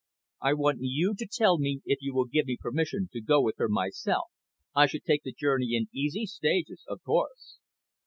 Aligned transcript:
I 0.41 0.55
want 0.55 0.79
you 0.81 1.13
to 1.15 1.27
tell 1.31 1.59
me 1.59 1.81
if 1.85 1.99
you 2.01 2.15
will 2.15 2.25
give 2.25 2.47
me 2.47 2.57
permission 2.59 3.07
to 3.13 3.21
go 3.21 3.39
with 3.39 3.57
her 3.59 3.69
myself. 3.69 4.31
I 4.73 4.87
should 4.87 5.03
take 5.03 5.21
the 5.21 5.31
journey 5.31 5.75
in 5.75 5.89
easy 5.93 6.25
stages, 6.25 6.83
of 6.87 7.03
course." 7.03 7.59